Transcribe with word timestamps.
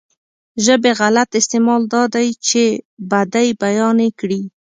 ژبې 0.65 0.91
غلط 0.99 1.29
استعمال 1.39 1.81
دا 1.93 2.03
دی 2.15 2.27
چې 2.47 2.63
بدۍ 3.11 3.47
بيانې 3.61 4.09
کړي. 4.19 4.41